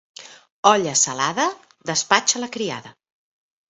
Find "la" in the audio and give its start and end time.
2.45-2.53